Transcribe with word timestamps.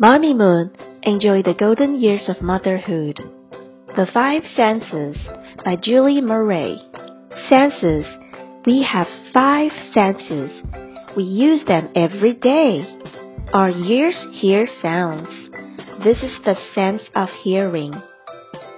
Mamimoon, 0.00 0.70
enjoy 1.02 1.42
the 1.42 1.56
golden 1.58 2.00
years 2.00 2.28
of 2.28 2.40
motherhood. 2.40 3.18
The 3.96 4.06
Five 4.14 4.42
Senses 4.54 5.16
by 5.64 5.74
Julie 5.74 6.20
Murray. 6.20 6.80
Senses. 7.48 8.06
We 8.64 8.84
have 8.84 9.08
five 9.32 9.72
senses. 9.92 10.52
We 11.16 11.24
use 11.24 11.64
them 11.66 11.88
every 11.96 12.34
day. 12.34 12.86
Our 13.52 13.70
ears 13.70 14.16
hear 14.34 14.68
sounds. 14.80 15.30
This 16.04 16.22
is 16.22 16.38
the 16.44 16.54
sense 16.76 17.02
of 17.16 17.28
hearing. 17.42 17.92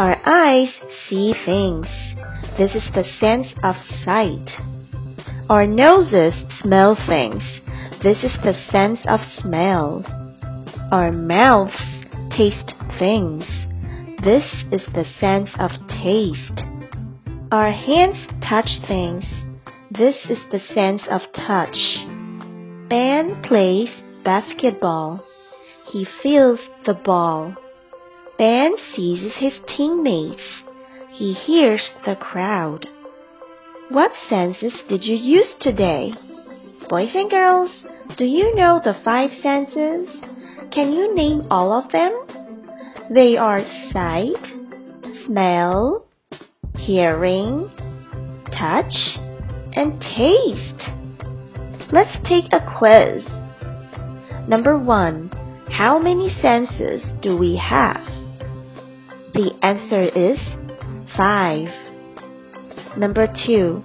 Our 0.00 0.16
eyes 0.26 0.74
see 1.08 1.32
things. 1.46 1.86
This 2.58 2.74
is 2.74 2.90
the 2.92 3.04
sense 3.20 3.54
of 3.62 3.76
sight. 4.04 4.50
Our 5.48 5.64
noses 5.64 6.34
smell 6.60 6.96
things. 7.06 7.44
This 8.02 8.24
is 8.24 8.36
the 8.42 8.54
sense 8.72 8.98
of 9.06 9.20
smell. 9.40 10.04
Our 10.94 11.10
mouths 11.10 11.72
taste 12.36 12.72
things. 13.00 13.42
This 14.22 14.44
is 14.70 14.86
the 14.94 15.04
sense 15.18 15.50
of 15.58 15.72
taste. 15.88 16.62
Our 17.50 17.72
hands 17.72 18.28
touch 18.48 18.68
things. 18.86 19.24
This 19.90 20.14
is 20.30 20.38
the 20.52 20.60
sense 20.72 21.02
of 21.10 21.22
touch. 21.34 21.76
Ben 22.88 23.42
plays 23.42 23.88
basketball. 24.24 25.26
He 25.90 26.06
feels 26.22 26.60
the 26.86 26.94
ball. 26.94 27.56
Ben 28.38 28.76
sees 28.94 29.32
his 29.34 29.54
teammates. 29.76 30.62
He 31.10 31.32
hears 31.32 31.90
the 32.06 32.14
crowd. 32.14 32.86
What 33.88 34.12
senses 34.28 34.74
did 34.88 35.02
you 35.02 35.16
use 35.16 35.56
today? 35.60 36.12
Boys 36.88 37.10
and 37.16 37.28
girls, 37.28 37.82
do 38.16 38.24
you 38.24 38.54
know 38.54 38.80
the 38.84 38.94
five 39.04 39.30
senses? 39.42 40.08
Can 40.72 40.92
you 40.92 41.14
name 41.14 41.46
all 41.50 41.72
of 41.72 41.90
them? 41.92 42.12
They 43.12 43.36
are 43.36 43.62
sight, 43.92 44.42
smell, 45.26 46.06
hearing, 46.76 47.70
touch, 48.58 48.94
and 49.76 50.00
taste. 50.00 50.90
Let's 51.92 52.16
take 52.28 52.52
a 52.52 52.64
quiz. 52.78 53.24
Number 54.48 54.78
one, 54.78 55.30
how 55.70 55.98
many 55.98 56.34
senses 56.40 57.02
do 57.22 57.36
we 57.36 57.56
have? 57.56 58.04
The 59.34 59.52
answer 59.62 60.02
is 60.02 60.38
five. 61.16 61.68
Number 62.96 63.26
two, 63.46 63.82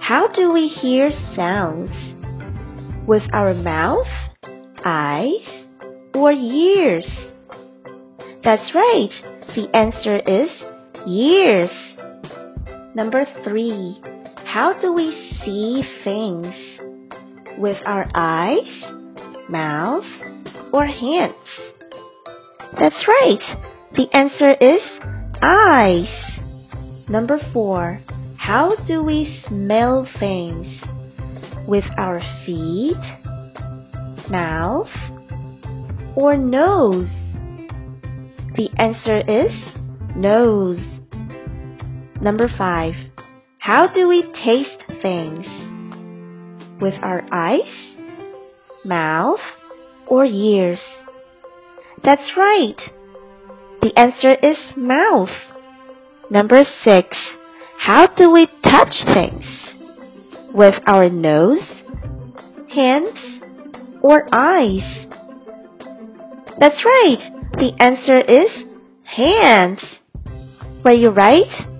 how 0.00 0.28
do 0.34 0.52
we 0.52 0.68
hear 0.68 1.10
sounds? 1.36 1.90
With 3.06 3.22
our 3.32 3.54
mouth, 3.54 4.06
eyes, 4.84 5.57
or 6.18 6.32
ears? 6.32 7.06
That's 8.44 8.74
right. 8.74 9.10
The 9.54 9.68
answer 9.74 10.18
is 10.18 10.50
years. 11.06 11.70
Number 12.94 13.24
three, 13.44 14.00
how 14.44 14.74
do 14.80 14.92
we 14.92 15.12
see 15.44 15.82
things? 16.04 16.54
With 17.58 17.76
our 17.84 18.08
eyes, 18.14 18.84
mouth, 19.48 20.04
or 20.72 20.86
hands? 20.86 21.34
That's 22.78 23.06
right. 23.08 23.58
The 23.92 24.06
answer 24.12 24.54
is 24.60 24.80
eyes. 25.42 27.08
Number 27.08 27.38
four, 27.52 28.00
how 28.36 28.76
do 28.86 29.02
we 29.02 29.42
smell 29.48 30.06
things? 30.20 30.66
With 31.66 31.84
our 31.98 32.20
feet, 32.46 32.96
mouth, 34.30 34.88
or 36.18 36.36
nose? 36.36 37.08
The 38.56 38.68
answer 38.76 39.18
is 39.20 39.52
nose. 40.16 40.80
Number 42.20 42.48
five, 42.58 42.94
how 43.60 43.86
do 43.86 44.08
we 44.08 44.22
taste 44.22 44.82
things? 45.00 45.46
With 46.80 46.94
our 47.02 47.24
eyes, 47.30 47.94
mouth, 48.84 49.38
or 50.08 50.24
ears? 50.24 50.80
That's 52.02 52.32
right. 52.36 52.80
The 53.80 53.92
answer 53.96 54.34
is 54.42 54.56
mouth. 54.76 55.30
Number 56.30 56.64
six, 56.84 57.16
how 57.78 58.06
do 58.06 58.32
we 58.32 58.48
touch 58.64 58.94
things? 59.14 59.44
With 60.52 60.74
our 60.84 61.08
nose, 61.08 61.62
hands, 62.74 63.16
or 64.02 64.26
eyes? 64.32 65.07
That's 66.60 66.84
right. 66.84 67.18
The 67.58 67.72
answer 67.78 68.20
is 68.20 68.50
hands. 69.04 69.80
Were 70.84 70.92
you 70.92 71.10
right? 71.10 71.77